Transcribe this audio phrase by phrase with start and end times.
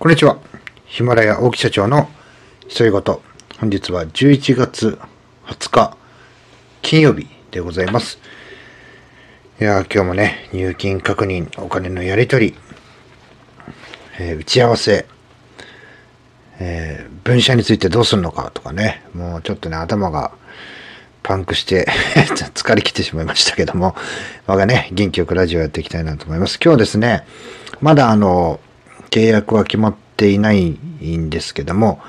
[0.00, 0.38] こんにちは。
[0.84, 2.08] ヒマラヤ大木社長の
[2.72, 3.02] 独り言。
[3.58, 4.96] 本日は11月
[5.46, 5.96] 20日
[6.82, 8.20] 金曜日でございます。
[9.60, 12.54] いや今日もね、入金確認、お金のやり取り、
[14.20, 15.04] えー、打ち合わせ、
[16.60, 20.30] えー、分社についてどうするのかとかね、もうちょっとね、頭が
[21.24, 21.88] パンクして
[22.54, 23.96] 疲れ切ってしまいましたけども、
[24.46, 26.60] 我がね、元気よくラジオやっていきたいなと思います。
[26.64, 27.26] 今日ですね、
[27.80, 28.60] まだあの、
[29.10, 32.00] 契約は決まっていないんですけども、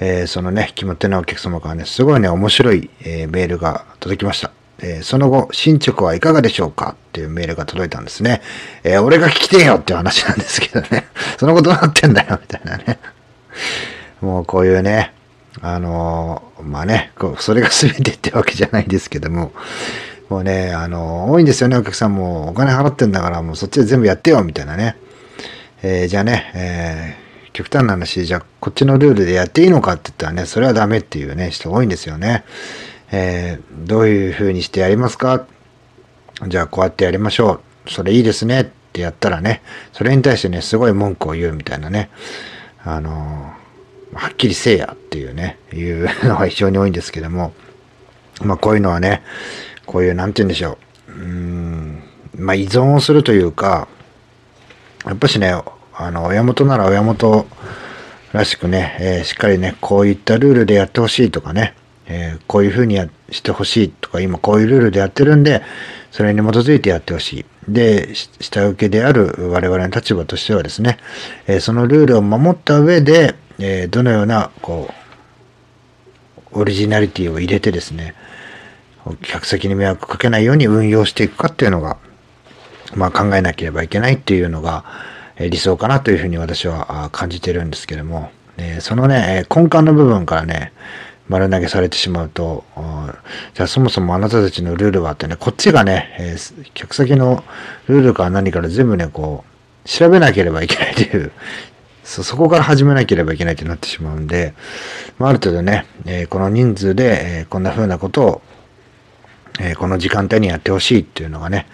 [0.00, 4.50] えー、そのね、決まってないお客様からね、すごいね、面白い、えー、メールが届きました。
[4.80, 6.96] えー、その後、進捗はいかがでしょうか？
[6.98, 8.42] っていうメールが届いたんですね。
[8.82, 11.06] え俺が聞きてえよっていう話なんですけどね。
[11.38, 12.98] そのことなってんだよ、みたいなね。
[14.20, 15.12] もうこういうね、
[15.62, 19.52] あのまあね、こうそれが全てってわけじゃないんですけども、
[20.28, 22.48] もうね、あの多いんですよね、お客さんも。
[22.48, 24.96] お金払ってんだから、もうそっちで全部やってよ、みたいなね。
[25.86, 32.42] えー、じゃあね、えー、極端な話、じゃあこっちのルールでやっていいのかって言ったらね、それはダメっていうね、人多いんですよね。
[33.12, 35.44] えー、どういう風にしてやりますか？
[36.48, 37.90] じゃあこうやってやりましょう。
[37.90, 39.60] それいいですねってやったらね、
[39.92, 42.08] それに対してね、すごい文句を言うみたいなね、
[42.82, 43.52] あの
[44.14, 47.52] はっきりせえやっていうね、いうのが非常に多いんですけども、
[48.40, 49.22] まあこういうのはね、
[49.84, 51.12] こういう、なんて言うんでしょう。
[51.12, 52.02] うん、
[52.38, 53.86] まあ依存をするというか、
[55.04, 55.52] やっぱしね、
[55.96, 57.46] あの、親元なら親元
[58.32, 61.74] らしくね、えー、しっかりね、こういったルールでやってほしいとかね、
[62.06, 65.62] えー、こういうふうにやしてほしいとか、今こういうルールでやってるんで、
[66.10, 67.44] それに基づいてやってほしい。
[67.68, 70.98] で、下請けである我々の立場としてはですね、
[71.46, 74.90] えー、そのルールを守った上で、えどのような、こ
[76.52, 78.14] う、オリジナリティを入れてですね、
[79.22, 81.98] 客先に迷惑かけないように運用していくかっていうのが、
[82.94, 84.84] まあ、考えなければいけないっていうのが、
[85.38, 90.72] 理想かなというふうに私は感じてるんですけども、えそのね、根幹の部分からね、
[91.28, 92.64] 丸投げされてしまうと、
[93.54, 97.42] じゃあそもそもあなたたちのルールはってね、こっちがね、えー、客先の
[97.88, 101.32] ルールか何から全部ね、こう、調べなければいけないという、
[102.04, 104.52] そ、そこから始めなければいけないってなってしまうんで、
[105.18, 108.42] まあ、ある程度ね、えー、この人数で、えー、こんな風なことを、
[109.60, 111.66] えこの時間帯にやってほしいっていうのがね、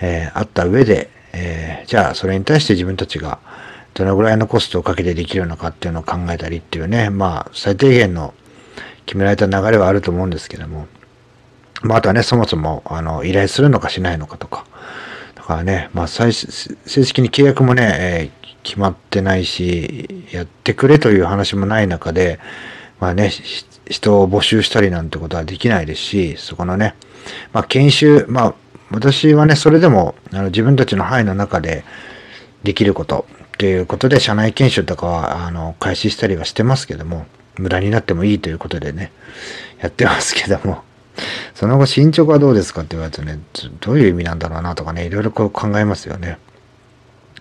[0.00, 3.38] え、あった上で、えー、じゃあそれに対して自分たちが
[3.94, 8.34] どのぐらいのコストをかけてできるのかっていうのを考えたりっていうね、まあ最低限の
[9.06, 10.86] 決められた流れはあると思うんですけども、
[11.82, 14.66] まああとはね、そもそもあの依頼するのかしないのかとか、
[15.34, 22.38] だからね、まあ正式に契約もね、えー、決まってないし、やってくれという話もない中で、
[23.00, 23.30] まあね、
[23.88, 26.94] 人を募集したりなんてことはできないですし、そこのね、
[27.52, 28.54] まあ研修、まあ
[28.90, 31.84] 私はね、それでもあの自分たちの範囲の中で
[32.62, 37.26] できることっていうことで、社内研修とかはあの開始したりはしてますけども、
[37.56, 39.12] 無駄になってもいいということでね、
[39.80, 40.82] やってますけども、
[41.54, 43.40] その後進捗はどうですかって言われるとね、
[43.80, 46.38] どういう意味なんだろうなとかね、いろいろこう考えますよね。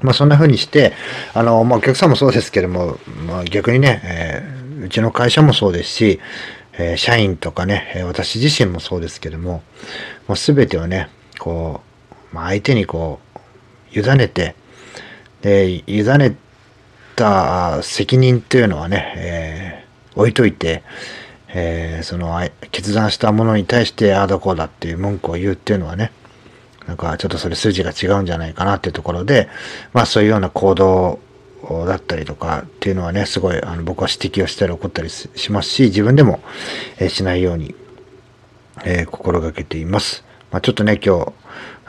[0.02, 0.94] まあそんな風にして、
[1.34, 2.98] あの、まあお客さんもそうですけども、
[3.28, 6.20] まあ逆にね、えー、うちの会社もそうですし、
[6.74, 9.64] えー、社員とかね、私自身もそうですけども、
[10.28, 11.82] もう全てをね、こ
[12.32, 13.20] う、まあ、相手にこ
[13.94, 14.56] う、委ねて、
[15.42, 16.36] で、委ね
[17.16, 20.84] た責任っていうのはね、えー、置いといて、
[21.50, 22.40] えー、その
[22.72, 26.12] 決断したものに対してああだこだっていう文句を言うっていうのはね、
[26.86, 29.50] なんかちょっとそれ筋が違うんじゃないかなっていうところで、
[29.94, 31.20] まあそういうような行動
[31.88, 36.40] だったりとかっていうのはね、すごいあの僕は指摘をしたり怒ったりしますし、自分でも、
[37.00, 37.76] えー、しないように、
[38.86, 40.27] えー、心がけています。
[40.52, 41.34] まあ、ちょっとね、今日、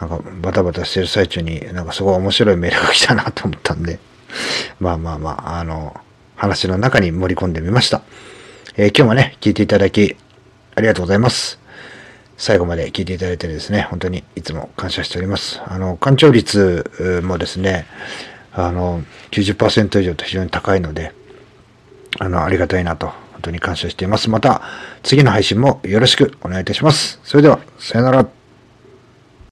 [0.01, 3.99] なんかバタバタしてる最中になんかすごい面白いメールが来たなと思ったんで、
[4.81, 5.97] まあまあまあ、あの、
[6.37, 8.03] 話の中に盛り込んでみました。
[8.77, 10.17] えー、今日もね、聞いていただき、
[10.75, 11.59] ありがとうございます。
[12.37, 15.61] 最後まで聞いていただいてですね、本当にいつも感謝しております。
[15.67, 17.87] あの、干潮率もですね、
[18.53, 19.03] あの、
[19.33, 21.13] 90%以上と非常に高いので、
[22.21, 24.31] あの、ありがたいなと、本当に感謝しています。
[24.31, 24.63] また、
[25.03, 27.21] 次の配信もよろしくお願いいたします。
[27.25, 28.38] それでは、さよなら。